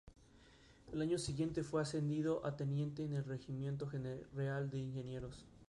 Al 0.91 0.99
año 1.03 1.19
siguiente 1.19 1.61
fue 1.63 1.79
ascendido 1.83 2.43
a 2.43 2.55
teniente 2.57 3.03
en 3.05 3.13
el 3.13 3.23
Regimiento 3.23 3.87
Real 4.33 4.67
de 4.71 4.79
Ingenieros. 4.79 5.45